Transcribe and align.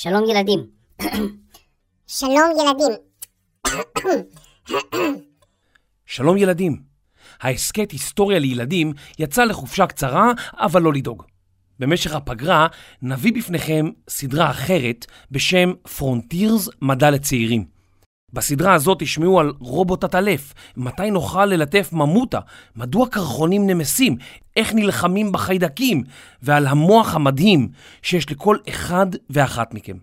שלום 0.00 0.24
ילדים. 0.30 0.66
שלום 2.06 2.50
ילדים. 2.60 2.96
שלום 6.06 6.36
ילדים. 6.36 6.82
ההסכת 7.40 7.90
היסטוריה 7.90 8.38
לילדים 8.38 8.92
יצא 9.18 9.44
לחופשה 9.44 9.86
קצרה, 9.86 10.32
אבל 10.52 10.82
לא 10.82 10.92
לדאוג. 10.92 11.22
במשך 11.78 12.14
הפגרה 12.14 12.66
נביא 13.02 13.32
בפניכם 13.32 13.86
סדרה 14.08 14.50
אחרת 14.50 15.06
בשם 15.30 15.72
פרונטירס 15.96 16.68
מדע 16.82 17.10
לצעירים. 17.10 17.77
בסדרה 18.32 18.74
הזאת 18.74 18.98
תשמעו 19.00 19.40
על 19.40 19.52
רובוט 19.58 20.04
עטלף, 20.04 20.54
מתי 20.76 21.10
נוכל 21.10 21.46
ללטף 21.46 21.92
ממוטה, 21.92 22.40
מדוע 22.76 23.08
קרחונים 23.08 23.66
נמסים, 23.66 24.16
איך 24.56 24.74
נלחמים 24.74 25.32
בחיידקים, 25.32 26.04
ועל 26.42 26.66
המוח 26.66 27.14
המדהים 27.14 27.68
שיש 28.02 28.30
לכל 28.30 28.56
אחד 28.68 29.06
ואחת 29.30 29.74
מכם. 29.74 29.96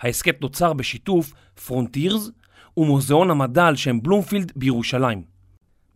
ההסכת 0.00 0.40
נוצר 0.40 0.72
בשיתוף 0.72 1.32
פרונטירס 1.66 2.30
ומוזיאון 2.76 3.30
המדע 3.30 3.66
על 3.66 3.76
שם 3.76 4.02
בלומפילד 4.02 4.52
בירושלים. 4.56 5.22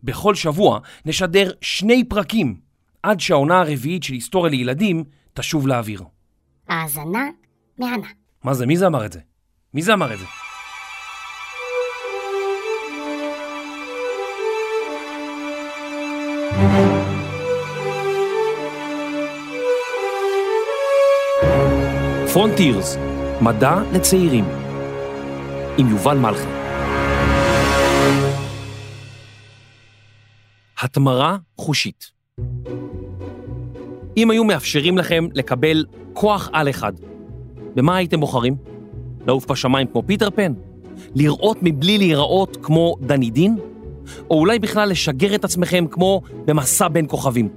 בכל 0.03 0.35
שבוע 0.35 0.79
נשדר 1.05 1.51
שני 1.61 2.03
פרקים 2.03 2.55
עד 3.03 3.19
שהעונה 3.19 3.59
הרביעית 3.59 4.03
של 4.03 4.13
היסטוריה 4.13 4.51
לילדים 4.51 5.03
תשוב 5.33 5.67
לאוויר. 5.67 6.03
האזנה 6.67 7.23
מהנה. 7.77 8.07
מה 8.43 8.53
זה? 8.53 8.65
מי 8.65 8.77
זה 8.77 8.87
אמר 8.87 9.05
את 9.05 9.13
זה? 9.13 9.19
מי 9.73 9.81
זה 9.81 9.93
אמר 9.93 10.13
את 10.13 10.19
זה? 10.19 10.25
פרונטירס, 22.33 22.97
מדע 23.41 23.75
לצעירים, 23.93 24.45
עם 25.77 25.89
יובל 25.89 26.17
מלכי. 26.17 26.47
התמרה 30.81 31.37
חושית. 31.57 32.11
אם 34.17 34.31
היו 34.31 34.43
מאפשרים 34.43 34.97
לכם 34.97 35.27
לקבל 35.33 35.85
כוח 36.13 36.49
על 36.53 36.69
אחד, 36.69 36.93
במה 37.75 37.95
הייתם 37.95 38.19
בוחרים? 38.19 38.55
לעוף 39.27 39.51
בשמיים 39.51 39.87
כמו 39.87 40.03
פיטר 40.05 40.29
פן? 40.29 40.53
לראות 41.15 41.57
מבלי 41.61 41.97
להיראות 41.97 42.57
כמו 42.61 42.95
דני 43.01 43.29
דין? 43.29 43.57
או 44.29 44.39
אולי 44.39 44.59
בכלל 44.59 44.89
לשגר 44.89 45.35
את 45.35 45.43
עצמכם 45.43 45.85
כמו 45.91 46.21
במסע 46.45 46.87
בין 46.87 47.05
כוכבים? 47.07 47.49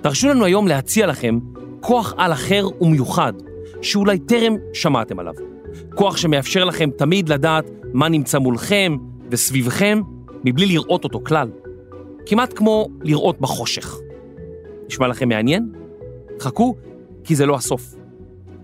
תרשו 0.00 0.28
לנו 0.28 0.44
היום 0.44 0.68
להציע 0.68 1.06
לכם 1.06 1.38
כוח 1.80 2.14
על 2.16 2.32
אחר 2.32 2.66
ומיוחד, 2.80 3.32
שאולי 3.82 4.18
טרם 4.18 4.56
שמעתם 4.72 5.18
עליו. 5.18 5.34
כוח 5.94 6.16
שמאפשר 6.16 6.64
לכם 6.64 6.90
תמיד 6.96 7.28
לדעת 7.28 7.70
מה 7.92 8.08
נמצא 8.08 8.38
מולכם 8.38 8.96
וסביבכם, 9.30 10.00
מבלי 10.44 10.66
לראות 10.66 11.04
אותו 11.04 11.20
כלל. 11.24 11.50
כמעט 12.26 12.52
כמו 12.56 12.88
לראות 13.02 13.40
בחושך. 13.40 13.98
נשמע 14.88 15.08
לכם 15.08 15.28
מעניין? 15.28 15.72
חכו, 16.40 16.74
כי 17.24 17.36
זה 17.36 17.46
לא 17.46 17.54
הסוף. 17.54 17.94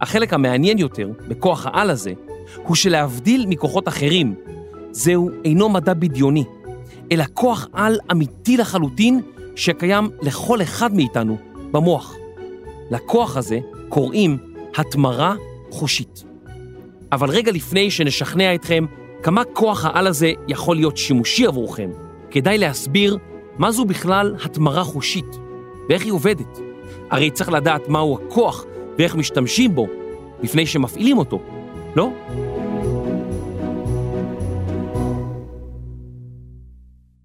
החלק 0.01 0.33
המעניין 0.33 0.79
יותר 0.79 1.11
בכוח 1.29 1.67
העל 1.67 1.91
הזה, 1.91 2.13
הוא 2.67 2.77
שלהבדיל 2.77 3.47
מכוחות 3.49 3.89
אחרים, 3.89 4.35
זהו 4.91 5.31
אינו 5.45 5.69
מדע 5.69 5.95
בדיוני, 5.95 6.45
אלא 7.13 7.25
כוח 7.35 7.69
על 7.73 7.99
אמיתי 8.13 8.57
לחלוטין 8.57 9.21
שקיים 9.57 10.11
לכל 10.23 10.63
אחד 10.63 10.95
מאיתנו 10.95 11.37
במוח. 11.73 12.17
לכוח 12.91 13.37
הזה 13.37 13.59
קוראים 13.89 14.39
התמרה 14.77 15.35
חושית. 15.71 16.25
אבל 17.13 17.31
רגע 17.31 17.53
לפני 17.53 17.91
שנשכנע 17.91 18.55
אתכם 18.55 18.85
כמה 19.23 19.45
כוח 19.45 19.85
העל 19.85 20.07
הזה 20.07 20.33
יכול 20.49 20.77
להיות 20.77 20.97
שימושי 20.97 21.47
עבורכם, 21.47 21.91
כדאי 22.31 22.59
להסביר 22.59 23.19
מה 23.59 23.71
זו 23.71 23.85
בכלל 23.85 24.37
התמרה 24.45 24.85
חושית 24.85 25.39
ואיך 25.89 26.05
היא 26.05 26.13
עובדת. 26.13 26.59
הרי 27.11 27.31
צריך 27.31 27.51
לדעת 27.51 27.89
מהו 27.89 28.19
הכוח 28.19 28.65
ואיך 28.99 29.15
משתמשים 29.15 29.75
בו 29.75 29.87
לפני 30.43 30.67
שמפעילים 30.67 31.19
אותו, 31.19 31.43
לא? 31.97 32.11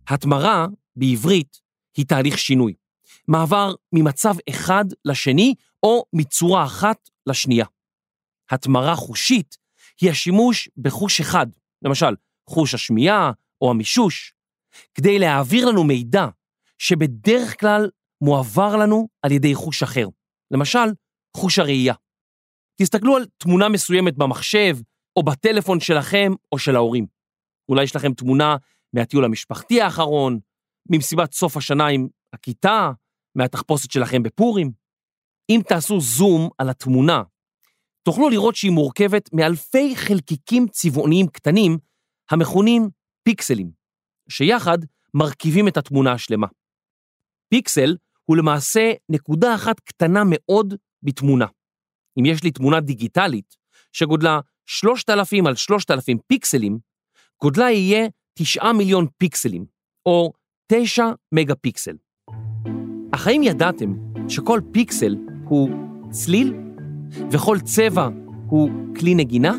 התמרה 0.07 0.67
בעברית 0.95 1.57
היא 1.97 2.05
תהליך 2.05 2.37
שינוי, 2.37 2.73
מעבר 3.27 3.73
ממצב 3.93 4.35
אחד 4.49 4.85
לשני 5.05 5.53
או 5.83 6.03
מצורה 6.13 6.65
אחת 6.65 7.09
לשנייה. 7.27 7.65
התמרה 8.49 8.95
חושית 8.95 9.57
היא 10.01 10.09
השימוש 10.09 10.69
בחוש 10.77 11.19
אחד, 11.19 11.47
למשל 11.81 12.15
חוש 12.49 12.73
השמיעה 12.73 13.31
או 13.61 13.71
המישוש, 13.71 14.33
כדי 14.93 15.19
להעביר 15.19 15.65
לנו 15.65 15.83
מידע 15.83 16.25
שבדרך 16.77 17.59
כלל 17.59 17.89
מועבר 18.21 18.75
לנו 18.75 19.07
על 19.21 19.31
ידי 19.31 19.55
חוש 19.55 19.83
אחר, 19.83 20.07
למשל 20.51 20.93
חוש 21.37 21.59
הראייה. 21.59 21.93
תסתכלו 22.81 23.15
על 23.15 23.25
תמונה 23.37 23.69
מסוימת 23.69 24.17
במחשב 24.17 24.77
או 25.15 25.23
בטלפון 25.23 25.79
שלכם 25.79 26.31
או 26.51 26.59
של 26.59 26.75
ההורים. 26.75 27.05
אולי 27.69 27.83
יש 27.83 27.95
לכם 27.95 28.13
תמונה 28.13 28.55
מהטיול 28.93 29.25
המשפחתי 29.25 29.81
האחרון, 29.81 30.39
ממסיבת 30.89 31.33
סוף 31.33 31.57
השנה 31.57 31.87
עם 31.87 32.07
הכיתה, 32.33 32.91
מהתחפושת 33.35 33.91
שלכם 33.91 34.23
בפורים. 34.23 34.71
אם 35.49 35.61
תעשו 35.67 35.99
זום 35.99 36.49
על 36.57 36.69
התמונה, 36.69 37.23
תוכלו 38.03 38.29
לראות 38.29 38.55
שהיא 38.55 38.71
מורכבת 38.71 39.29
מאלפי 39.33 39.95
חלקיקים 39.95 40.67
צבעוניים 40.67 41.27
קטנים 41.27 41.77
המכונים 42.31 42.89
פיקסלים, 43.23 43.71
שיחד 44.29 44.77
מרכיבים 45.13 45.67
את 45.67 45.77
התמונה 45.77 46.11
השלמה. 46.11 46.47
פיקסל 47.49 47.97
הוא 48.25 48.37
למעשה 48.37 48.91
נקודה 49.09 49.55
אחת 49.55 49.79
קטנה 49.79 50.23
מאוד 50.25 50.73
בתמונה. 51.03 51.45
אם 52.19 52.25
יש 52.25 52.43
לי 52.43 52.51
תמונה 52.51 52.79
דיגיטלית 52.79 53.55
שגודלה 53.93 54.39
3,000 54.65 55.47
על 55.47 55.55
3,000 55.55 56.17
פיקסלים, 56.27 56.79
גודלה 57.41 57.71
יהיה 57.71 58.07
9 58.33 58.71
מיליון 58.73 59.07
פיקסלים, 59.17 59.65
או 60.05 60.33
9 60.71 61.11
מגה 61.31 61.55
פיקסל. 61.55 61.95
אך 63.11 63.27
האם 63.27 63.43
ידעתם 63.43 63.93
שכל 64.27 64.61
פיקסל 64.71 65.17
הוא 65.43 65.69
צליל 66.09 66.53
וכל 67.31 67.59
צבע 67.59 68.09
הוא 68.47 68.69
כלי 68.99 69.15
נגינה? 69.15 69.53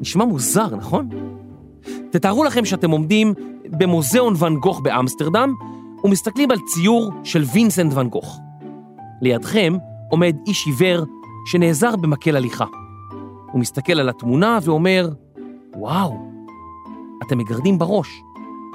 נשמע 0.00 0.24
מוזר, 0.24 0.76
נכון? 0.76 1.08
תתארו 2.10 2.44
לכם 2.44 2.64
שאתם 2.64 2.90
עומדים 2.90 3.34
במוזיאון 3.64 4.34
ואן 4.36 4.56
גוך 4.56 4.80
באמסטרדם 4.80 5.54
ומסתכלים 6.04 6.50
על 6.50 6.58
ציור 6.66 7.12
של 7.24 7.42
וינסנט 7.42 7.92
ואן 7.94 8.08
גוך. 8.08 8.40
לידכם 9.22 9.76
עומד 10.10 10.36
איש 10.46 10.66
עיוור 10.66 11.04
שנעזר 11.46 11.96
במקל 11.96 12.36
הליכה. 12.36 12.66
הוא 13.52 13.60
מסתכל 13.60 14.00
על 14.00 14.08
התמונה 14.08 14.58
ואומר, 14.62 15.08
וואו, 15.76 16.30
אתם 17.26 17.38
מגרדים 17.38 17.78
בראש. 17.78 18.08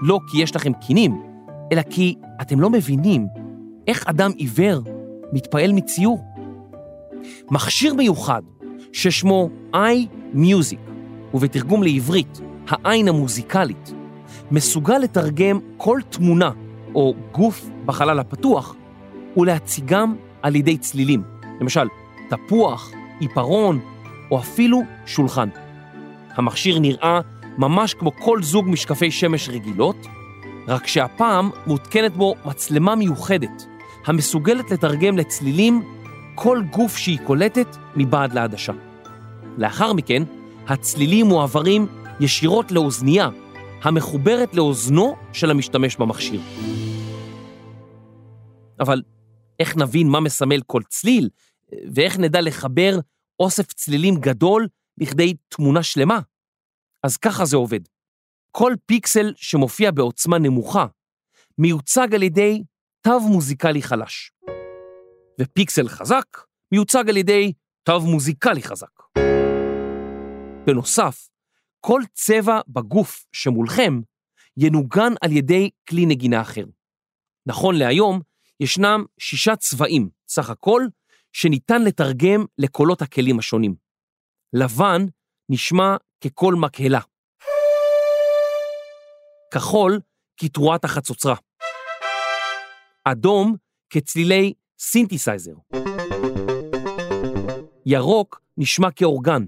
לא 0.01 0.19
כי 0.27 0.43
יש 0.43 0.55
לכם 0.55 0.73
קינים, 0.73 1.28
אלא 1.71 1.81
כי 1.89 2.15
אתם 2.41 2.59
לא 2.59 2.69
מבינים 2.69 3.27
איך 3.87 4.07
אדם 4.07 4.31
עיוור 4.35 4.81
מתפעל 5.33 5.71
מציור. 5.71 6.23
מכשיר 7.51 7.93
מיוחד 7.93 8.41
ששמו 8.93 9.49
iMusic, 9.73 10.79
ובתרגום 11.33 11.83
לעברית, 11.83 12.41
העין 12.67 13.07
המוזיקלית, 13.07 13.93
מסוגל 14.51 14.97
לתרגם 14.97 15.59
כל 15.77 15.99
תמונה 16.09 16.51
או 16.95 17.13
גוף 17.31 17.69
בחלל 17.85 18.19
הפתוח 18.19 18.75
ולהציגם 19.37 20.15
על 20.41 20.55
ידי 20.55 20.77
צלילים. 20.77 21.23
למשל, 21.61 21.87
תפוח, 22.29 22.91
עיפרון 23.19 23.79
או 24.31 24.39
אפילו 24.39 24.81
שולחן. 25.05 25.49
המכשיר 26.35 26.79
נראה 26.79 27.19
ממש 27.57 27.93
כמו 27.93 28.11
כל 28.19 28.43
זוג 28.43 28.69
משקפי 28.69 29.11
שמש 29.11 29.49
רגילות, 29.49 30.07
רק 30.67 30.87
שהפעם 30.87 31.49
מותקנת 31.67 32.13
בו 32.13 32.35
מצלמה 32.45 32.95
מיוחדת, 32.95 33.65
המסוגלת 34.05 34.71
לתרגם 34.71 35.17
לצלילים 35.17 35.81
כל 36.35 36.61
גוף 36.71 36.97
שהיא 36.97 37.19
קולטת 37.27 37.67
מבעד 37.95 38.33
לעדשה. 38.33 38.73
לאחר 39.57 39.93
מכן, 39.93 40.23
הצלילים 40.67 41.25
מועברים 41.25 41.87
ישירות 42.19 42.71
לאוזנייה, 42.71 43.29
המחוברת 43.83 44.55
לאוזנו 44.55 45.15
של 45.33 45.51
המשתמש 45.51 45.95
במכשיר. 45.95 46.41
אבל 48.79 49.01
איך 49.59 49.77
נבין 49.77 50.07
מה 50.07 50.19
מסמל 50.19 50.61
כל 50.67 50.81
צליל, 50.89 51.29
ואיך 51.93 52.19
נדע 52.19 52.41
לחבר 52.41 52.99
אוסף 53.39 53.73
צלילים 53.73 54.15
גדול 54.15 54.67
לכדי 54.97 55.33
תמונה 55.47 55.83
שלמה? 55.83 56.19
אז 57.03 57.17
ככה 57.17 57.45
זה 57.45 57.57
עובד. 57.57 57.79
כל 58.51 58.73
פיקסל 58.85 59.33
שמופיע 59.35 59.91
בעוצמה 59.91 60.39
נמוכה 60.39 60.85
מיוצג 61.57 62.15
על 62.15 62.23
ידי 62.23 62.63
תו 63.01 63.19
מוזיקלי 63.19 63.81
חלש. 63.81 64.31
ופיקסל 65.41 65.87
חזק 65.87 66.25
מיוצג 66.71 67.09
על 67.09 67.17
ידי 67.17 67.53
תו 67.83 67.99
מוזיקלי 67.99 68.63
חזק. 68.63 68.99
בנוסף, 70.65 71.29
כל 71.79 72.01
צבע 72.13 72.59
בגוף 72.67 73.25
שמולכם 73.31 74.01
ינוגן 74.57 75.13
על 75.21 75.31
ידי 75.31 75.69
כלי 75.89 76.05
נגינה 76.05 76.41
אחר. 76.41 76.65
נכון 77.45 77.75
להיום, 77.75 78.19
ישנם 78.59 79.03
שישה 79.19 79.55
צבעים, 79.55 80.09
סך 80.27 80.49
הכל, 80.49 80.81
שניתן 81.33 81.83
לתרגם 81.83 82.45
לקולות 82.57 83.01
הכלים 83.01 83.39
השונים. 83.39 83.75
לבן 84.53 85.05
נשמע 85.49 85.95
כקול 86.21 86.55
מקהלה. 86.55 86.99
כחול 89.53 89.99
כתרועת 90.37 90.83
החצוצרה. 90.83 91.35
אדום 93.03 93.55
כצלילי 93.89 94.53
סינתסייזר. 94.79 95.53
ירוק 97.85 98.41
נשמע 98.57 98.91
כאורגן. 98.91 99.45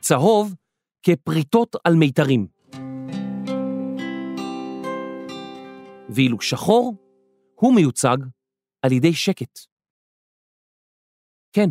צהוב 0.00 0.54
כפריטות 1.02 1.76
על 1.84 1.94
מיתרים. 1.94 2.46
ואילו 6.14 6.40
שחור, 6.40 6.94
הוא 7.54 7.74
מיוצג 7.74 8.16
על 8.82 8.92
ידי 8.92 9.12
שקט. 9.12 9.58
כן, 11.52 11.70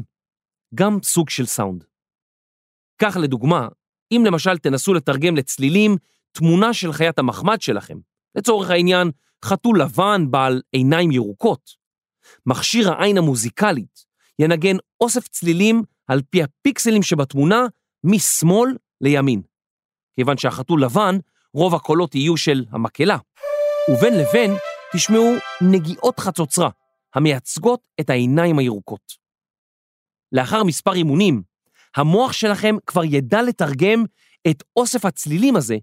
גם 0.75 0.97
סוג 1.03 1.29
של 1.29 1.45
סאונד. 1.45 1.83
כך 3.01 3.17
לדוגמה, 3.23 3.67
אם 4.17 4.23
למשל 4.25 4.57
תנסו 4.57 4.93
לתרגם 4.93 5.35
לצלילים 5.35 5.97
תמונה 6.31 6.73
של 6.73 6.93
חיית 6.93 7.19
המחמד 7.19 7.61
שלכם, 7.61 7.97
לצורך 8.35 8.69
העניין 8.69 9.11
חתול 9.45 9.81
לבן 9.81 10.31
בעל 10.31 10.61
עיניים 10.71 11.11
ירוקות, 11.11 11.69
מכשיר 12.45 12.91
העין 12.91 13.17
המוזיקלית 13.17 14.05
ינגן 14.39 14.75
אוסף 15.01 15.27
צלילים 15.27 15.83
על 16.07 16.21
פי 16.29 16.43
הפיקסלים 16.43 17.03
שבתמונה 17.03 17.65
משמאל 18.03 18.77
לימין. 19.01 19.41
כיוון 20.15 20.37
שהחתול 20.37 20.83
לבן, 20.83 21.17
רוב 21.53 21.75
הקולות 21.75 22.15
יהיו 22.15 22.37
של 22.37 22.65
המקהלה, 22.71 23.17
ובין 23.89 24.13
לבין 24.13 24.51
תשמעו 24.93 25.33
נגיעות 25.61 26.19
חצוצרה 26.19 26.69
המייצגות 27.15 27.87
את 27.99 28.09
העיניים 28.09 28.59
הירוקות. 28.59 29.13
לאחר 30.31 30.63
מספר 30.63 30.93
אימונים, 30.93 31.43
המוח 31.95 32.33
שלכם 32.33 32.75
כבר 32.85 33.03
ידע 33.03 33.41
לתרגם 33.41 34.03
את 34.49 34.63
אוסף 34.75 35.05
הצלילים 35.05 35.55
הזה 35.55 35.75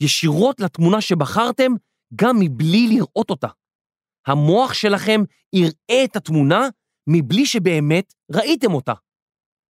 ישירות 0.00 0.60
לתמונה 0.60 1.00
שבחרתם 1.00 1.72
גם 2.16 2.36
מבלי 2.40 2.86
לראות 2.88 3.30
אותה. 3.30 3.48
המוח 4.26 4.74
שלכם 4.74 5.20
יראה 5.52 6.04
את 6.04 6.16
התמונה 6.16 6.68
מבלי 7.06 7.46
שבאמת 7.46 8.14
ראיתם 8.32 8.74
אותה. 8.74 8.92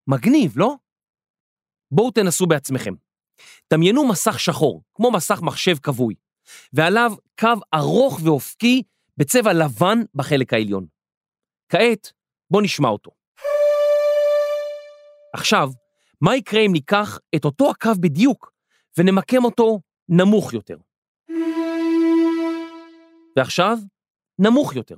מגניב, 0.07 0.53
לא? 0.55 0.75
בואו 1.91 2.11
תנסו 2.11 2.45
בעצמכם. 2.45 2.93
דמיינו 3.73 4.07
מסך 4.07 4.39
שחור, 4.39 4.81
כמו 4.93 5.11
מסך 5.11 5.41
מחשב 5.41 5.77
כבוי, 5.77 6.15
ועליו 6.73 7.13
קו 7.39 7.47
ארוך 7.73 8.19
ואופקי 8.23 8.83
בצבע 9.17 9.53
לבן 9.53 9.99
בחלק 10.15 10.53
העליון. 10.53 10.85
כעת, 11.69 12.11
בואו 12.51 12.63
נשמע 12.63 12.89
אותו. 12.89 13.11
עכשיו, 15.33 15.69
מה 16.21 16.35
יקרה 16.35 16.61
אם 16.61 16.71
ניקח 16.71 17.19
את 17.35 17.45
אותו 17.45 17.69
הקו 17.69 17.91
בדיוק 17.99 18.51
ונמקם 18.97 19.45
אותו 19.45 19.79
נמוך 20.09 20.53
יותר? 20.53 20.77
ועכשיו, 23.35 23.77
נמוך 24.39 24.75
יותר. 24.75 24.95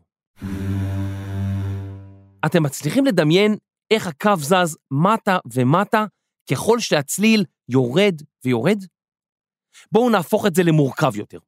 אתם 2.46 2.64
מצליחים 2.64 3.06
לדמיין 3.06 3.56
איך 3.92 4.08
הקו 4.08 4.36
זז 4.38 4.78
מטה 4.92 5.38
ומטה 5.54 6.06
ככל 6.52 6.80
שהצליל 6.80 7.46
יורד 7.69 8.22
ויורד? 8.46 8.84
בואו 9.92 10.10
נהפוך 10.10 10.46
את 10.46 10.56
זה 10.56 10.64
למורכב 10.64 11.16
יותר. 11.16 11.40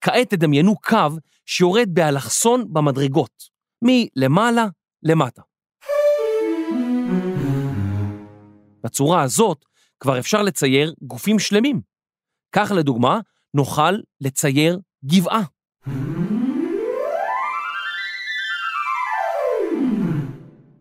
כעת 0.00 0.30
תדמיינו 0.30 0.76
קו 0.76 1.18
שיורד 1.46 1.88
באלכסון 1.92 2.72
במדרגות, 2.72 3.42
מלמעלה 3.82 4.66
למטה. 5.02 5.42
בצורה 8.88 9.22
הזאת 9.22 9.64
כבר 10.00 10.18
אפשר 10.18 10.42
לצייר 10.42 10.94
גופים 11.02 11.38
שלמים. 11.38 11.80
כך 12.52 12.72
לדוגמה, 12.76 13.20
נוכל 13.54 13.92
לצייר 14.20 14.78
גבעה. 15.04 15.42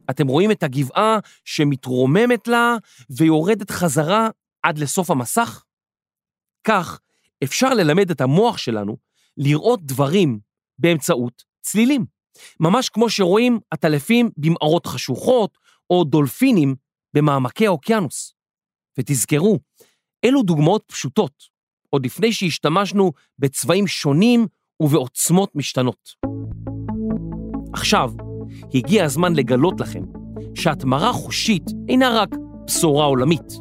אתם 0.10 0.28
רואים 0.28 0.52
את 0.52 0.64
הגבעה 0.64 1.20
שמתרוממת 1.46 2.48
לה 2.48 2.76
ויורדת 3.10 3.72
חזרה 3.72 4.30
עד 4.64 4.78
לסוף 4.78 5.12
המסך? 5.12 5.64
כך 6.64 7.00
אפשר 7.44 7.74
ללמד 7.74 8.12
את 8.12 8.22
המוח 8.22 8.58
שלנו 8.58 8.98
לראות 9.38 9.86
דברים 9.86 10.40
באמצעות 10.80 11.44
צלילים. 11.62 12.06
ממש 12.60 12.90
כמו 12.90 13.10
שרואים 13.10 13.60
עטלפים 13.72 14.30
במערות 14.38 14.86
חשוכות 14.86 15.58
או 15.90 16.04
דולפינים 16.04 16.76
במעמקי 17.14 17.68
האוקיינוס. 17.68 18.34
ותזכרו, 19.00 19.60
אלו 20.26 20.44
דוגמאות 20.44 20.84
פשוטות, 20.88 21.34
עוד 21.90 22.06
לפני 22.06 22.32
שהשתמשנו 22.32 23.12
בצבעים 23.40 23.88
שונים 23.88 24.48
ובעוצמות 24.80 25.56
משתנות. 25.56 26.10
עכשיו, 27.74 28.14
הגיע 28.74 29.06
הזמן 29.06 29.36
לגלות 29.36 29.80
לכם 29.80 30.04
שהתמרה 30.56 31.14
חושית 31.14 31.64
אינה 31.90 32.10
רק 32.22 32.30
בשורה 32.68 33.06
עולמית, 33.06 33.54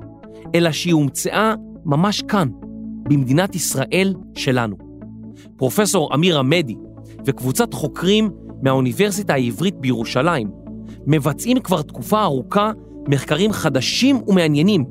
אלא 0.54 0.72
שהיא 0.72 0.94
הומצאה 0.94 1.54
ממש 1.84 2.22
כאן, 2.22 2.48
במדינת 3.08 3.54
ישראל 3.54 4.14
שלנו. 4.36 4.76
פרופסור 5.56 6.14
אמיר 6.14 6.38
עמדי 6.38 6.76
וקבוצת 7.26 7.74
חוקרים 7.74 8.30
מהאוניברסיטה 8.62 9.34
העברית 9.34 9.74
בירושלים 9.74 10.50
מבצעים 11.06 11.60
כבר 11.60 11.82
תקופה 11.82 12.22
ארוכה 12.22 12.72
מחקרים 13.08 13.52
חדשים 13.52 14.20
ומעניינים 14.26 14.84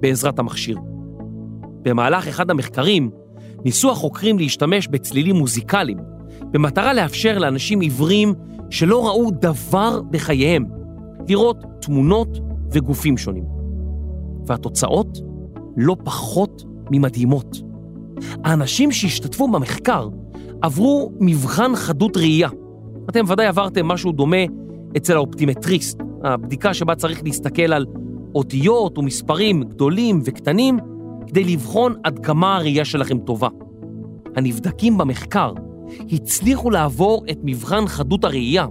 בעזרת 0.00 0.38
המכשיר. 0.38 0.78
במהלך 1.82 2.28
אחד 2.28 2.50
המחקרים 2.50 3.10
ניסו 3.64 3.90
החוקרים 3.90 4.38
להשתמש 4.38 4.88
בצלילים 4.88 5.36
מוזיקליים 5.36 5.98
במטרה 6.50 6.92
לאפשר 6.92 7.38
לאנשים 7.38 7.80
עיוורים 7.80 8.34
שלא 8.70 9.06
ראו 9.06 9.30
דבר 9.30 10.02
בחייהם 10.10 10.64
לראות 11.28 11.64
תמונות 11.80 12.38
וגופים 12.72 13.18
שונים. 13.18 13.44
והתוצאות 14.46 15.18
לא 15.76 15.96
פחות 16.04 16.64
ממדהימות. 16.90 17.62
האנשים 18.44 18.92
שהשתתפו 18.92 19.48
במחקר 19.48 20.08
עברו 20.62 21.12
מבחן 21.20 21.76
חדות 21.76 22.16
ראייה. 22.16 22.48
אתם 23.10 23.24
ודאי 23.28 23.46
עברתם 23.46 23.86
משהו 23.86 24.12
דומה 24.12 24.44
אצל 24.96 25.16
האופטימטריסט, 25.16 25.98
הבדיקה 26.24 26.74
שבה 26.74 26.94
צריך 26.94 27.24
להסתכל 27.24 27.72
על 27.72 27.86
אותיות 28.34 28.98
ומספרים 28.98 29.62
גדולים 29.62 30.20
וקטנים 30.24 30.78
כדי 31.26 31.44
לבחון 31.44 31.94
עד 32.04 32.18
כמה 32.18 32.56
הראייה 32.56 32.84
שלכם 32.84 33.18
טובה. 33.18 33.48
הנבדקים 34.36 34.98
במחקר 34.98 35.52
הצליחו 36.12 36.70
לעבור 36.70 37.24
את 37.30 37.38
מבחן 37.42 37.86
חדות 37.86 38.24
הראייה 38.24 38.66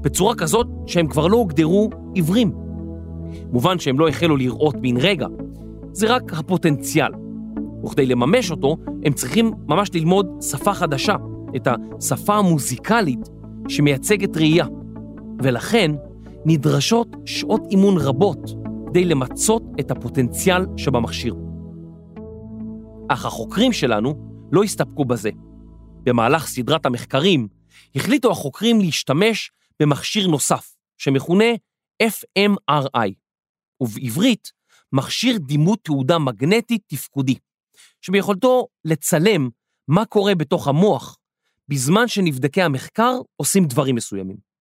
בצורה 0.00 0.34
כזאת 0.34 0.66
שהם 0.86 1.08
כבר 1.08 1.26
לא 1.26 1.36
הוגדרו 1.36 1.90
עיוורים. 2.14 2.52
מובן 3.52 3.78
שהם 3.78 3.98
לא 3.98 4.08
החלו 4.08 4.36
לראות 4.36 4.76
בן 4.76 4.96
רגע, 4.96 5.26
זה 5.92 6.14
רק 6.14 6.32
הפוטנציאל. 6.32 7.10
וכדי 7.84 8.06
לממש 8.06 8.50
אותו, 8.50 8.76
הם 9.04 9.12
צריכים 9.12 9.52
ממש 9.68 9.90
ללמוד 9.94 10.26
שפה 10.40 10.74
חדשה, 10.74 11.16
את 11.56 11.68
השפה 11.68 12.34
המוזיקלית 12.34 13.28
שמייצגת 13.68 14.36
ראייה. 14.36 14.66
ולכן 15.42 15.92
נדרשות 16.46 17.08
שעות 17.26 17.60
אימון 17.70 17.96
רבות 17.98 18.38
כדי 18.88 19.04
למצות 19.04 19.62
את 19.80 19.90
הפוטנציאל 19.90 20.66
שבמכשיר. 20.76 21.34
אך 23.08 23.24
החוקרים 23.24 23.72
שלנו 23.72 24.14
לא 24.52 24.62
הסתפקו 24.62 25.04
בזה. 25.04 25.30
במהלך 26.02 26.46
סדרת 26.46 26.86
המחקרים 26.86 27.48
החליטו 27.94 28.30
החוקרים 28.30 28.80
להשתמש 28.80 29.50
במכשיר 29.80 30.26
נוסף, 30.26 30.74
שמכונה 30.98 31.44
FMRI, 32.02 33.12
ובעברית 33.80 34.52
מכשיר 34.92 35.38
דימות 35.38 35.78
תעודה 35.82 36.18
מגנטית 36.18 36.82
תפקודי, 36.86 37.34
שביכולתו 38.00 38.66
לצלם 38.84 39.48
מה 39.88 40.04
קורה 40.04 40.34
בתוך 40.34 40.68
המוח 40.68 41.16
בזמן 41.68 42.08
שנבדקי 42.08 42.62
המחקר 42.62 43.12
עושים 43.36 43.64
דברים 43.64 43.94
מסוימים. 43.94 44.51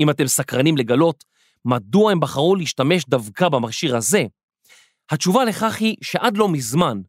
אם 0.00 0.10
אתם 0.10 0.26
סקרנים 0.26 0.76
לגלות 0.76 1.24
מדוע 1.64 2.12
הם 2.12 2.20
בחרו 2.20 2.56
להשתמש 2.56 3.04
דווקא 3.04 3.48
במכשיר 3.48 3.96
הזה, 3.96 4.22
התשובה 5.10 5.44
לכך 5.44 5.80
היא 5.80 5.96
שעד 6.02 6.36
לא 6.36 6.48
מזמן, 6.48 7.00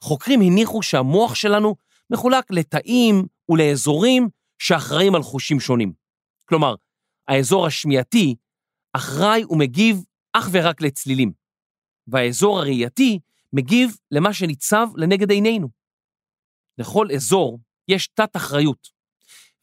חוקרים 0.00 0.40
הניחו 0.40 0.82
שהמוח 0.82 1.34
שלנו 1.34 1.76
מחולק 2.10 2.50
לתאים 2.50 3.26
ולאזורים 3.48 4.28
שאחראים 4.58 5.14
על 5.14 5.22
חושים 5.22 5.60
שונים. 5.60 5.92
כלומר, 6.44 6.74
האזור 7.28 7.66
השמיעתי 7.66 8.34
אחראי 8.92 9.44
ומגיב 9.50 10.04
אך 10.32 10.48
ורק 10.52 10.80
לצלילים, 10.80 11.32
והאזור 12.06 12.58
הראייתי 12.58 13.18
מגיב 13.52 13.96
למה 14.10 14.32
שניצב 14.32 14.88
לנגד 14.96 15.30
עינינו. 15.30 15.68
לכל 16.78 17.08
אזור 17.14 17.58
יש 17.88 18.08
תת-אחריות, 18.14 18.88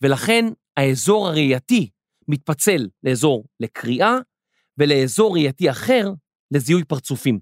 ולכן 0.01 0.45
האזור 0.77 1.27
הראייתי 1.27 1.89
מתפצל 2.27 2.87
לאזור 3.03 3.45
לקריאה 3.59 4.13
ולאזור 4.77 5.33
ראייתי 5.33 5.71
אחר 5.71 6.09
לזיהוי 6.51 6.83
פרצופים. 6.83 7.39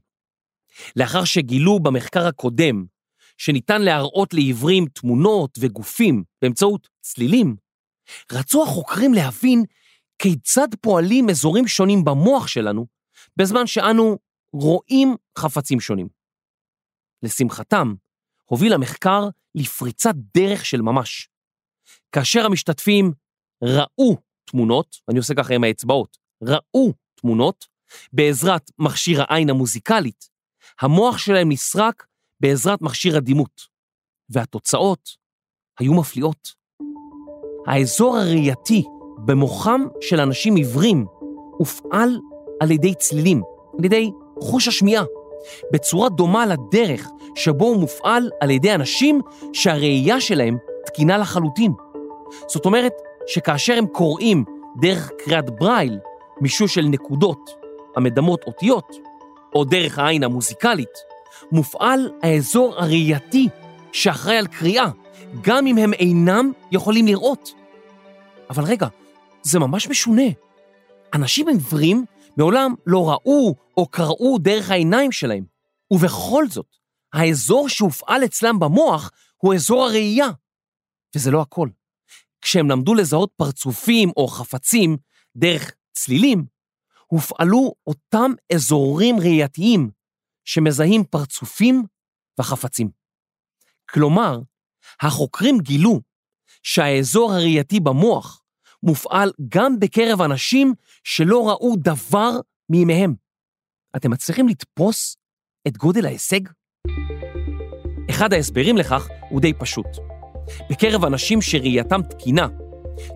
לאחר 0.95 1.23
שגילו 1.23 1.79
במחקר 1.79 2.27
הקודם 2.27 2.85
שניתן 3.37 3.81
להראות 3.81 4.33
לעיוורים 4.33 4.85
תמונות 4.85 5.57
וגופים 5.61 6.23
באמצעות 6.41 6.87
צלילים, 7.01 7.55
רצו 8.31 8.63
החוקרים 8.63 9.13
להבין 9.13 9.63
כיצד 10.19 10.67
פועלים 10.81 11.29
אזורים 11.29 11.67
שונים 11.67 12.03
במוח 12.03 12.47
שלנו 12.47 12.85
בזמן 13.37 13.67
שאנו 13.67 14.17
רואים 14.53 15.15
חפצים 15.37 15.79
שונים. 15.79 16.07
לשמחתם, 17.23 17.93
הוביל 18.45 18.73
המחקר 18.73 19.29
לפריצת 19.55 20.13
דרך 20.37 20.65
של 20.65 20.81
ממש. 20.81 21.29
כאשר 22.11 22.45
המשתתפים 22.45 23.11
ראו 23.63 24.17
תמונות, 24.51 24.97
אני 25.09 25.17
עושה 25.17 25.33
ככה 25.33 25.53
עם 25.53 25.63
האצבעות, 25.63 26.17
ראו 26.43 26.93
תמונות, 27.15 27.65
בעזרת 28.13 28.71
מכשיר 28.79 29.21
העין 29.21 29.49
המוזיקלית, 29.49 30.29
המוח 30.81 31.17
שלהם 31.17 31.51
נסרק 31.51 32.05
בעזרת 32.39 32.81
מכשיר 32.81 33.17
הדימות, 33.17 33.61
והתוצאות 34.29 35.09
היו 35.79 35.93
מפליאות. 35.93 36.53
האזור 37.67 38.17
הראייתי 38.17 38.83
במוחם 39.25 39.81
של 40.01 40.19
אנשים 40.19 40.55
עיוורים 40.55 41.05
הופעל 41.57 42.19
על 42.59 42.71
ידי 42.71 42.95
צלילים, 42.95 43.41
על 43.79 43.85
ידי 43.85 44.11
חוש 44.41 44.67
השמיעה, 44.67 45.03
בצורה 45.73 46.09
דומה 46.09 46.45
לדרך 46.45 47.07
שבו 47.35 47.65
הוא 47.65 47.77
מופעל 47.77 48.29
על 48.41 48.49
ידי 48.49 48.75
אנשים 48.75 49.21
שהראייה 49.53 50.21
שלהם 50.21 50.57
תקינה 50.85 51.17
לחלוטין. 51.17 51.71
זאת 52.47 52.65
אומרת 52.65 52.93
שכאשר 53.27 53.73
הם 53.77 53.87
קוראים 53.87 54.43
דרך 54.81 55.11
קריאת 55.23 55.49
ברייל, 55.49 55.99
מישוש 56.41 56.75
של 56.75 56.81
נקודות 56.81 57.49
המדמות 57.95 58.43
אותיות, 58.47 58.95
או 59.55 59.63
דרך 59.63 59.99
העין 59.99 60.23
המוזיקלית, 60.23 60.89
מופעל 61.51 62.11
האזור 62.23 62.75
הראייתי 62.75 63.49
שאחראי 63.91 64.37
על 64.37 64.47
קריאה, 64.47 64.89
גם 65.41 65.67
אם 65.67 65.77
הם 65.77 65.93
אינם 65.93 66.51
יכולים 66.71 67.07
לראות. 67.07 67.53
אבל 68.49 68.63
רגע, 68.63 68.87
זה 69.43 69.59
ממש 69.59 69.87
משונה. 69.87 70.23
אנשים 71.13 71.47
עיוורים 71.47 72.05
מעולם 72.37 72.73
לא 72.85 73.09
ראו 73.09 73.55
או 73.77 73.87
קראו 73.87 74.37
דרך 74.39 74.71
העיניים 74.71 75.11
שלהם, 75.11 75.43
ובכל 75.91 76.47
זאת, 76.47 76.75
האזור 77.13 77.69
שהופעל 77.69 78.25
אצלם 78.25 78.59
במוח 78.59 79.11
הוא 79.37 79.53
אזור 79.53 79.83
הראייה. 79.83 80.27
וזה 81.15 81.31
לא 81.31 81.41
הכל. 81.41 81.69
כשהם 82.41 82.69
למדו 82.69 82.93
לזהות 82.93 83.31
פרצופים 83.37 84.11
או 84.17 84.27
חפצים 84.27 84.97
דרך 85.37 85.71
צלילים, 85.91 86.45
הופעלו 87.07 87.73
אותם 87.87 88.31
אזורים 88.53 89.19
ראייתיים 89.19 89.89
שמזהים 90.45 91.03
פרצופים 91.03 91.83
וחפצים. 92.39 92.89
כלומר, 93.89 94.39
החוקרים 95.01 95.59
גילו 95.59 96.01
שהאזור 96.63 97.33
הראייתי 97.33 97.79
במוח 97.79 98.41
מופעל 98.83 99.31
גם 99.49 99.79
בקרב 99.79 100.21
אנשים 100.21 100.73
שלא 101.03 101.49
ראו 101.49 101.75
דבר 101.77 102.31
מימיהם. 102.69 103.15
אתם 103.95 104.11
מצליחים 104.11 104.47
לתפוס 104.47 105.17
את 105.67 105.77
גודל 105.77 106.05
ההישג? 106.05 106.41
אחד 108.09 108.33
ההסברים 108.33 108.77
לכך 108.77 109.07
הוא 109.29 109.41
די 109.41 109.53
פשוט. 109.53 110.10
בקרב 110.69 111.05
אנשים 111.05 111.41
שראייתם 111.41 112.01
תקינה, 112.01 112.47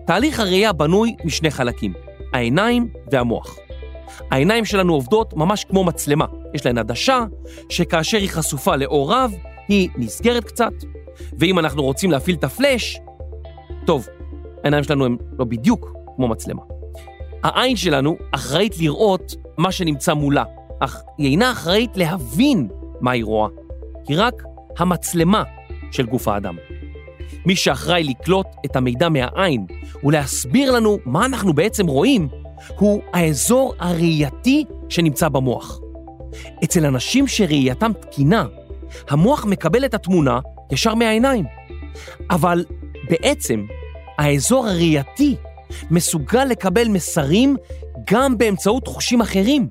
תהליך 0.06 0.40
הראייה 0.40 0.72
בנוי 0.72 1.16
משני 1.24 1.50
חלקים, 1.50 1.92
העיניים 2.32 2.88
והמוח. 3.12 3.58
העיניים 4.30 4.64
שלנו 4.64 4.94
עובדות 4.94 5.34
ממש 5.34 5.64
כמו 5.64 5.84
מצלמה, 5.84 6.26
יש 6.54 6.66
להן 6.66 6.78
עדשה 6.78 7.24
שכאשר 7.68 8.18
היא 8.18 8.28
חשופה 8.28 8.76
לאור 8.76 9.12
רב, 9.12 9.34
היא 9.68 9.88
נסגרת 9.96 10.44
קצת, 10.44 10.72
ואם 11.38 11.58
אנחנו 11.58 11.82
רוצים 11.82 12.10
להפעיל 12.10 12.36
את 12.36 12.44
הפלאש, 12.44 13.00
טוב, 13.86 14.06
העיניים 14.62 14.84
שלנו 14.84 15.04
הן 15.04 15.16
לא 15.38 15.44
בדיוק 15.44 15.92
כמו 16.16 16.28
מצלמה. 16.28 16.62
העין 17.42 17.76
שלנו 17.76 18.16
אחראית 18.32 18.78
לראות 18.78 19.34
מה 19.58 19.72
שנמצא 19.72 20.14
מולה, 20.14 20.44
אך 20.80 21.02
היא 21.18 21.30
אינה 21.30 21.52
אחראית 21.52 21.96
להבין 21.96 22.68
מה 23.00 23.10
היא 23.10 23.24
רואה. 23.24 23.48
היא 24.08 24.16
רק 24.20 24.42
המצלמה 24.78 25.42
של 25.90 26.06
גוף 26.06 26.28
האדם. 26.28 26.56
מי 27.46 27.56
שאחראי 27.56 28.04
לקלוט 28.04 28.46
את 28.64 28.76
המידע 28.76 29.08
מהעין 29.08 29.66
ולהסביר 30.04 30.72
לנו 30.72 30.98
מה 31.04 31.26
אנחנו 31.26 31.52
בעצם 31.52 31.86
רואים, 31.86 32.28
הוא 32.78 33.02
האזור 33.12 33.74
הראייתי 33.78 34.64
שנמצא 34.88 35.28
במוח. 35.28 35.80
אצל 36.64 36.86
אנשים 36.86 37.26
שראייתם 37.26 37.92
תקינה, 38.00 38.46
המוח 39.08 39.44
מקבל 39.44 39.84
את 39.84 39.94
התמונה 39.94 40.40
ישר 40.72 40.94
מהעיניים. 40.94 41.44
אבל 42.30 42.64
בעצם 43.10 43.66
האזור 44.18 44.66
הראייתי 44.66 45.36
מסוגל 45.90 46.44
לקבל 46.44 46.88
מסרים 46.88 47.56
גם 48.10 48.38
באמצעות 48.38 48.86
חושים 48.86 49.20
אחרים, 49.20 49.68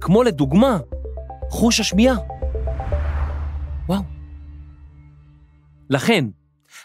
כמו 0.00 0.22
לדוגמה, 0.22 0.78
חוש 1.50 1.80
השמיעה. 1.80 2.16
וואו. 3.88 4.02
לכן, 5.90 6.24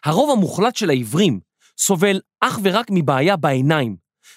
הרוב 0.03 0.31
המוחלט 0.31 0.75
של 0.75 0.89
העיוורים 0.89 1.39
סובל 1.77 2.22
אך 2.39 2.60
ורק 2.63 2.88
מבעיה 2.91 3.36
בעיניים, 3.36 3.95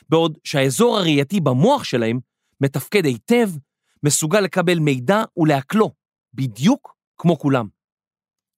בעוד 0.09 0.39
שהאזור 0.45 0.99
הראייתי 0.99 1.41
במוח 1.41 1.85
שלהם 1.85 2.21
מתפקד 2.61 3.05
היטב, 3.05 3.51
מסוגל 4.03 4.41
לקבל 4.41 4.79
מידע 4.79 5.23
ולהקלו, 5.37 5.93
בדיוק 6.35 6.97
כמו 7.19 7.39
כולם. 7.39 7.69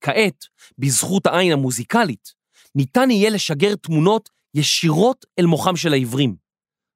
כעת, 0.00 0.45
בזכות 0.79 1.27
העין 1.27 1.53
המוזיקלית, 1.53 2.33
ניתן 2.75 3.11
יהיה 3.11 3.31
לשגר 3.31 3.75
תמונות 3.75 4.29
ישירות 4.55 5.27
אל 5.38 5.47
מוחם 5.47 5.77
של 5.77 5.93
העיוורים, 5.93 6.37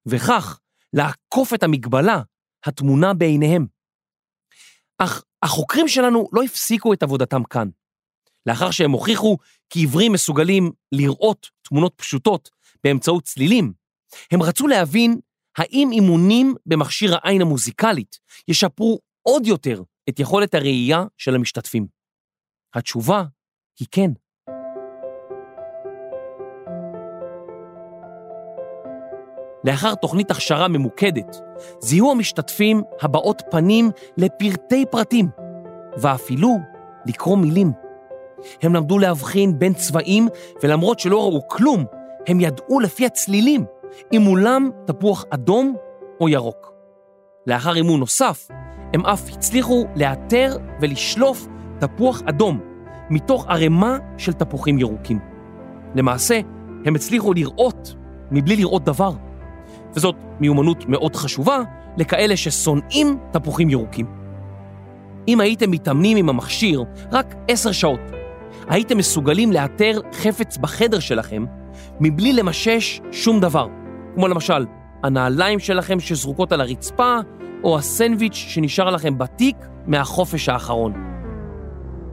וכך 0.05 0.59
לעקוף 0.93 1.53
את 1.53 1.63
המגבלה 1.63 2.21
התמונה 2.65 3.13
בעיניהם. 3.13 3.67
אך 4.97 5.23
החוקרים 5.43 5.87
שלנו 5.87 6.29
לא 6.33 6.43
הפסיקו 6.43 6.93
את 6.93 7.03
עבודתם 7.03 7.43
כאן. 7.43 7.69
לאחר 8.45 8.71
שהם 8.71 8.91
הוכיחו 8.91 9.37
כי 9.73 9.79
עיוורים 9.79 10.11
מסוגלים 10.11 10.71
לראות 10.91 11.47
תמונות 11.61 11.93
פשוטות 11.95 12.49
באמצעות 12.83 13.23
צלילים, 13.23 13.73
הם 14.31 14.43
רצו 14.43 14.67
להבין 14.67 15.19
האם 15.57 15.89
אימונים 15.91 16.55
במכשיר 16.65 17.15
העין 17.15 17.41
המוזיקלית 17.41 18.19
ישפרו 18.47 18.99
עוד 19.21 19.47
יותר 19.47 19.81
את 20.09 20.19
יכולת 20.19 20.53
הראייה 20.53 21.03
של 21.17 21.35
המשתתפים. 21.35 21.87
התשובה 22.73 23.23
היא 23.79 23.87
כן. 23.91 24.11
לאחר 29.63 29.95
תוכנית 29.95 30.31
הכשרה 30.31 30.67
ממוקדת, 30.67 31.35
זיהו 31.79 32.11
המשתתפים 32.11 32.81
הבעות 33.01 33.41
פנים 33.51 33.89
לפרטי 34.17 34.85
פרטים, 34.91 35.29
ואפילו 35.97 36.57
לקרוא 37.05 37.37
מילים. 37.37 37.82
הם 38.61 38.75
למדו 38.75 38.99
להבחין 38.99 39.59
בין 39.59 39.73
צבעים, 39.73 40.27
ולמרות 40.63 40.99
שלא 40.99 41.19
ראו 41.19 41.47
כלום, 41.47 41.85
הם 42.27 42.39
ידעו 42.39 42.79
לפי 42.79 43.05
הצלילים 43.05 43.65
אם 44.13 44.21
מולם 44.21 44.69
תפוח 44.85 45.25
אדום 45.29 45.75
או 46.21 46.29
ירוק. 46.29 46.73
לאחר 47.47 47.75
אימון 47.75 47.99
נוסף, 47.99 48.47
הם 48.93 49.05
אף 49.05 49.33
הצליחו 49.33 49.85
לאתר 49.95 50.57
ולשלוף 50.81 51.47
תפוח 51.79 52.21
אדום 52.25 52.59
מתוך 53.09 53.45
ערימה 53.47 53.97
של 54.17 54.33
תפוחים 54.33 54.79
ירוקים. 54.79 55.19
למעשה, 55.95 56.39
הם 56.85 56.95
הצליחו 56.95 57.33
לראות 57.33 57.95
מבלי 58.31 58.55
לראות 58.55 58.83
דבר. 58.83 59.11
וזאת 59.95 60.15
מיומנות 60.39 60.85
מאוד 60.85 61.15
חשובה 61.15 61.59
לכאלה 61.97 62.37
ששונאים 62.37 63.17
תפוחים 63.31 63.69
ירוקים. 63.69 64.05
אם 65.27 65.39
הייתם 65.39 65.71
מתאמנים 65.71 66.17
עם 66.17 66.29
המכשיר 66.29 66.83
רק 67.11 67.35
עשר 67.47 67.71
שעות, 67.71 67.99
הייתם 68.67 68.97
מסוגלים 68.97 69.51
לאתר 69.51 69.99
חפץ 70.13 70.57
בחדר 70.57 70.99
שלכם 70.99 71.45
מבלי 71.99 72.33
למשש 72.33 73.01
שום 73.11 73.39
דבר, 73.39 73.67
כמו 74.15 74.27
למשל 74.27 74.65
הנעליים 75.03 75.59
שלכם 75.59 75.99
שזרוקות 75.99 76.51
על 76.51 76.61
הרצפה, 76.61 77.17
או 77.63 77.77
הסנדוויץ' 77.77 78.33
שנשאר 78.33 78.89
לכם 78.89 79.17
בתיק 79.17 79.55
מהחופש 79.87 80.49
האחרון. 80.49 80.93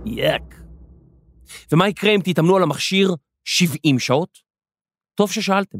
יאק. 0.06 0.54
ומה 1.72 1.88
יקרה 1.88 2.14
אם 2.14 2.20
תתאמנו 2.24 2.56
על 2.56 2.62
המכשיר 2.62 3.14
70 3.44 3.98
שעות? 3.98 4.38
טוב 5.14 5.32
ששאלתם. 5.32 5.78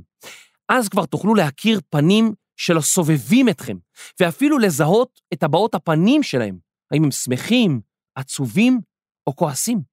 אז 0.68 0.88
כבר 0.88 1.06
תוכלו 1.06 1.34
להכיר 1.34 1.80
פנים 1.90 2.34
של 2.56 2.76
הסובבים 2.76 3.48
אתכם, 3.48 3.76
ואפילו 4.20 4.58
לזהות 4.58 5.20
את 5.32 5.42
הבעות 5.42 5.74
הפנים 5.74 6.22
שלהם, 6.22 6.58
האם 6.92 7.04
הם 7.04 7.10
שמחים, 7.10 7.80
עצובים 8.14 8.80
או 9.26 9.36
כועסים. 9.36 9.89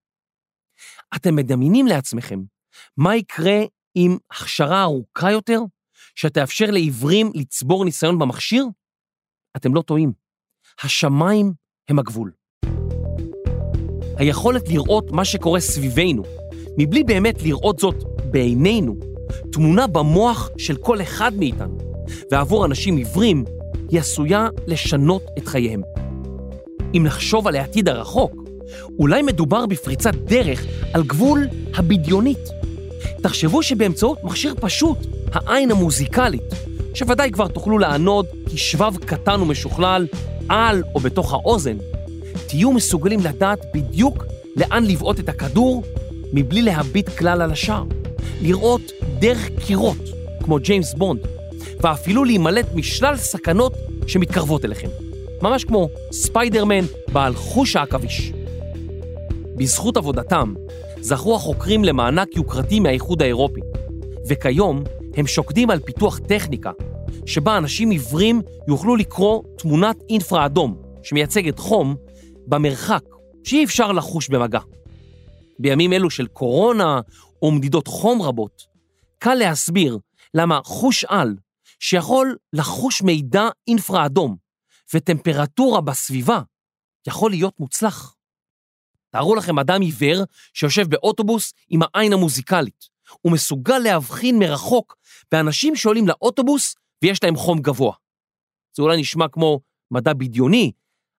אתם 1.16 1.36
מדמיינים 1.36 1.88
לעצמכם 1.88 2.40
מה 2.98 3.16
יקרה 3.16 3.60
עם 3.96 4.18
הכשרה 4.32 4.84
ארוכה 4.84 5.32
יותר, 5.32 5.60
שתאפשר 6.16 6.72
לעיוורים 6.72 7.32
לצבור 7.36 7.86
ניסיון 7.86 8.20
במכשיר? 8.20 8.66
אתם 9.58 9.74
לא 9.74 9.82
טועים. 9.82 10.12
השמיים 10.84 11.54
הם 11.90 12.00
הגבול. 12.00 12.32
היכולת 14.18 14.70
לראות 14.70 15.12
מה 15.12 15.26
שקורה 15.26 15.60
סביבנו, 15.60 16.24
מבלי 16.78 17.04
באמת 17.04 17.42
לראות 17.44 17.80
זאת 17.80 18.04
בעינינו, 18.32 18.96
תמונה 19.52 19.88
במוח 19.88 20.50
של 20.58 20.78
כל 20.78 21.02
אחד 21.02 21.32
מאיתנו, 21.36 21.78
ועבור 22.32 22.66
אנשים 22.66 22.98
עיוורים, 22.98 23.44
היא 23.90 24.00
עשויה 24.00 24.48
לשנות 24.68 25.24
את 25.38 25.48
חייהם. 25.48 25.82
אם 26.94 27.04
נחשוב 27.06 27.48
על 27.48 27.56
העתיד 27.56 27.90
הרחוק, 27.90 28.47
אולי 29.00 29.22
מדובר 29.22 29.66
בפריצת 29.66 30.16
דרך 30.16 30.66
על 30.94 31.04
גבול 31.04 31.48
הבדיונית. 31.76 32.50
תחשבו 33.22 33.64
שבאמצעות 33.64 34.24
מכשיר 34.24 34.54
פשוט, 34.60 34.98
העין 35.34 35.72
המוזיקלית, 35.72 36.54
שוודאי 36.94 37.32
כבר 37.32 37.48
תוכלו 37.48 37.78
לענוד 37.78 38.26
כשבב 38.54 38.98
קטן 39.06 39.42
ומשוכלל 39.42 40.08
על 40.50 40.84
או 40.96 41.00
בתוך 41.00 41.34
האוזן, 41.34 41.78
תהיו 42.48 42.72
מסוגלים 42.72 43.20
לדעת 43.20 43.60
בדיוק 43.74 44.26
לאן 44.56 44.86
לבעוט 44.86 45.20
את 45.20 45.30
הכדור 45.30 45.84
מבלי 46.34 46.62
להביט 46.62 47.10
כלל 47.10 47.42
על 47.42 47.52
השער. 47.52 47.84
לראות 48.42 48.82
דרך 49.20 49.50
קירות, 49.66 49.98
כמו 50.44 50.60
ג'יימס 50.60 50.94
בונד, 50.94 51.20
ואפילו 51.82 52.24
להימלט 52.24 52.66
משלל 52.76 53.18
סכנות 53.18 53.74
שמתקרבות 54.08 54.66
אליכם. 54.66 54.88
ממש 55.42 55.64
כמו 55.64 55.90
ספיידרמן 56.12 56.86
בעל 57.12 57.36
חוש 57.36 57.76
העכביש. 57.76 58.32
בזכות 59.58 59.98
עבודתם, 59.98 60.54
זכו 61.02 61.36
החוקרים 61.36 61.84
למענק 61.84 62.36
יוקרתי 62.36 62.80
מהאיחוד 62.80 63.22
האירופי, 63.22 63.62
וכיום 64.30 64.84
הם 65.16 65.28
שוקדים 65.28 65.70
על 65.70 65.80
פיתוח 65.80 66.20
טכניקה 66.20 66.72
שבה 67.26 67.58
אנשים 67.58 67.90
עיוורים 67.90 68.42
יוכלו 68.68 68.96
לקרוא 68.96 69.44
תמונת 69.58 69.98
אינפרה 70.10 70.46
אדום 70.46 70.82
שמייצגת 71.04 71.60
חום 71.60 71.96
במרחק 72.48 73.04
שאי 73.44 73.64
אפשר 73.64 73.92
לחוש 73.92 74.30
במגע. 74.30 74.60
בימים 75.60 75.94
אלו 75.94 76.10
של 76.10 76.28
קורונה 76.28 77.00
או 77.42 77.52
מדידות 77.52 77.88
חום 77.88 78.22
רבות, 78.22 78.62
קל 79.20 79.34
להסביר 79.34 79.98
למה 80.34 80.60
חוש 80.64 81.06
על 81.06 81.36
שיכול 81.80 82.36
לחוש 82.54 83.02
מידע 83.02 83.48
אינפרה 83.68 84.06
אדום 84.06 84.36
וטמפרטורה 84.94 85.82
בסביבה 85.82 86.42
יכול 87.08 87.32
להיות 87.32 87.60
מוצלח. 87.60 88.17
תארו 89.10 89.36
לכם 89.36 89.60
אדם 89.60 89.82
עיוור 89.82 90.24
שיושב 90.54 90.88
באוטובוס 90.90 91.54
עם 91.70 91.80
העין 91.84 92.14
המוזיקלית. 92.14 92.88
הוא 93.22 93.32
מסוגל 93.32 93.78
להבחין 93.78 94.40
מרחוק 94.40 94.98
באנשים 95.32 95.76
שעולים 95.76 96.08
לאוטובוס 96.08 96.76
ויש 97.02 97.24
להם 97.24 97.36
חום 97.36 97.60
גבוה. 97.60 97.94
זה 98.76 98.84
אולי 98.84 99.02
נשמע 99.02 99.28
כמו 99.28 99.60
מדע 99.92 100.14
בדיוני, 100.14 100.72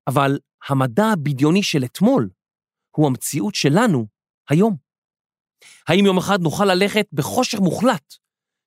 אבל 0.06 0.38
המדע 0.68 1.06
הבדיוני 1.06 1.62
של 1.62 1.84
אתמול 1.84 2.30
הוא 2.96 3.06
המציאות 3.06 3.54
שלנו 3.54 4.06
היום. 4.48 4.76
האם 5.88 6.06
יום 6.06 6.18
אחד 6.18 6.40
נוכל 6.40 6.64
ללכת 6.64 7.06
בחושך 7.12 7.58
מוחלט 7.58 8.14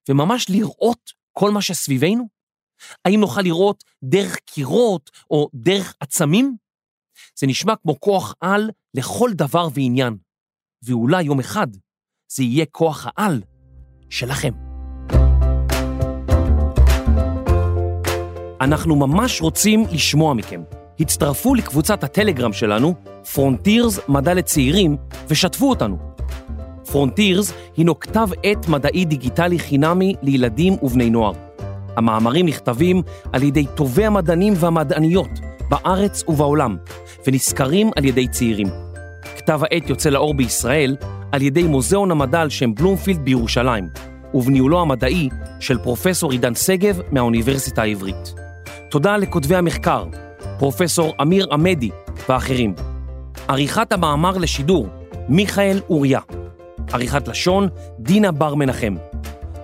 וממש 0.10 0.50
לראות 0.50 1.12
כל 1.32 1.52
מה 1.52 1.62
שסביבנו? 1.62 2.28
האם 3.06 3.20
נוכל 3.20 3.42
לראות 3.42 3.84
דרך 4.04 4.36
קירות 4.36 5.12
או 5.32 5.50
דרך 5.54 5.96
עצמים? 6.00 6.58
זה 7.40 7.48
נשמע 7.48 7.74
כמו 7.76 8.00
כוח 8.00 8.36
על 8.42 8.70
לכל 8.94 9.30
דבר 9.34 9.68
ועניין, 9.74 10.18
ואולי 10.84 11.24
יום 11.24 11.40
אחד 11.40 11.68
זה 12.32 12.44
יהיה 12.44 12.66
כוח 12.66 13.08
העל 13.10 13.42
שלכם. 14.10 14.54
אנחנו 18.62 18.96
ממש 18.96 19.42
רוצים 19.42 19.86
לשמוע 19.92 20.34
מכם. 20.34 20.62
הצטרפו 21.00 21.56
לקבוצת 21.56 22.04
הטלגרם 22.04 22.54
שלנו, 22.54 22.94
פרונטירז 23.34 24.00
מדע 24.10 24.34
לצעירים, 24.34 24.98
ושתפו 25.28 25.70
אותנו. 25.70 25.98
פרונטירז 26.92 27.54
הינו 27.78 28.00
כתב 28.00 28.28
עת 28.44 28.68
מדעי 28.68 29.06
דיגיטלי 29.06 29.60
חינמי 29.60 30.16
לילדים 30.22 30.74
ובני 30.84 31.10
נוער. 31.10 31.34
המאמרים 31.96 32.46
נכתבים 32.46 33.02
על 33.34 33.44
ידי 33.44 33.66
טובי 33.76 34.06
המדענים 34.06 34.54
והמדעניות 34.56 35.30
בארץ 35.70 36.24
ובעולם, 36.28 36.78
ונסקרים 37.28 37.92
על 37.96 38.06
ידי 38.06 38.28
צעירים. 38.28 38.68
כתב 39.38 39.60
העת 39.64 39.90
יוצא 39.90 40.10
לאור 40.10 40.34
בישראל 40.34 40.96
על 41.32 41.42
ידי 41.42 41.64
מוזיאון 41.64 42.12
המדע 42.12 42.42
על 42.42 42.50
שם 42.50 42.76
בלומפילד 42.76 43.20
בירושלים, 43.20 43.90
ובניהולו 44.34 44.82
המדעי 44.82 45.30
של 45.60 45.78
פרופסור 45.78 46.32
עידן 46.32 46.56
שגב 46.56 47.02
מהאוניברסיטה 47.12 47.82
העברית. 47.82 48.34
תודה 48.90 49.18
לכותבי 49.18 49.56
המחקר, 49.56 50.06
פרופסור 50.60 51.14
אמיר 51.22 51.48
עמדי 51.52 51.90
ואחרים. 52.30 52.74
עריכת 53.48 53.92
המאמר 53.92 54.38
לשידור, 54.38 54.88
מיכאל 55.30 55.80
אוריה. 55.90 56.20
עריכת 56.94 57.28
לשון, 57.28 57.68
דינה 58.00 58.32
בר 58.32 58.56
מנחם. 58.56 58.96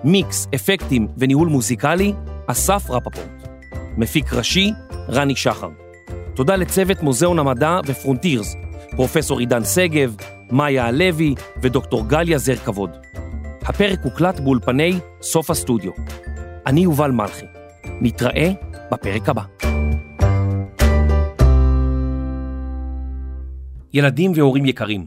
מיקס, 0.04 0.48
אפקטים 0.54 1.08
וניהול 1.18 1.48
מוזיקלי, 1.48 2.12
אסף 2.46 2.90
רפפורט. 2.90 3.48
מפיק 3.96 4.32
ראשי, 4.32 4.72
רני 5.08 5.36
שחר. 5.36 5.87
תודה 6.38 6.56
לצוות 6.56 7.02
מוזיאון 7.02 7.38
המדע 7.38 7.80
ופרונטירס, 7.86 8.56
פרופסור 8.90 9.38
עידן 9.38 9.64
שגב, 9.64 10.16
מאיה 10.50 10.86
הלוי 10.86 11.34
ודוקטור 11.62 12.08
גליה 12.08 12.38
זר 12.38 12.56
כבוד. 12.56 12.90
הפרק 13.62 13.98
הוקלט 14.04 14.40
באולפני 14.40 14.98
סוף 15.22 15.50
הסטודיו. 15.50 15.92
אני 16.66 16.80
יובל 16.80 17.10
מלכי. 17.10 17.46
נתראה 18.00 18.52
בפרק 18.92 19.28
הבא. 19.28 19.42
ילדים 23.92 24.32
והורים 24.34 24.66
יקרים, 24.66 25.06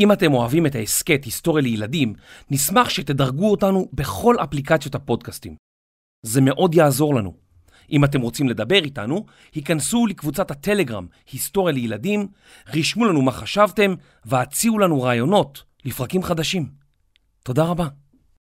אם 0.00 0.12
אתם 0.12 0.34
אוהבים 0.34 0.66
את 0.66 0.74
ההסכת 0.74 1.24
היסטוריה 1.24 1.62
לילדים, 1.62 2.14
נשמח 2.50 2.88
שתדרגו 2.88 3.50
אותנו 3.50 3.88
בכל 3.92 4.36
אפליקציות 4.44 4.94
הפודקאסטים. 4.94 5.56
זה 6.22 6.40
מאוד 6.40 6.74
יעזור 6.74 7.14
לנו. 7.14 7.47
אם 7.90 8.04
אתם 8.04 8.20
רוצים 8.20 8.48
לדבר 8.48 8.84
איתנו, 8.84 9.26
היכנסו 9.54 10.06
לקבוצת 10.06 10.50
הטלגרם 10.50 11.06
היסטוריה 11.32 11.74
לילדים, 11.74 12.28
רשמו 12.74 13.04
לנו 13.04 13.22
מה 13.22 13.32
חשבתם 13.32 13.94
והציעו 14.24 14.78
לנו 14.78 15.02
רעיונות 15.02 15.62
לפרקים 15.84 16.22
חדשים. 16.22 16.68
תודה 17.42 17.64
רבה. 17.64 17.88